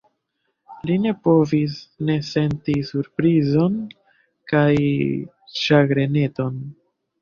[0.89, 1.75] Li ne povis
[2.09, 3.79] ne senti surprizon
[4.55, 4.67] kaj
[5.65, 6.63] ĉagreneton.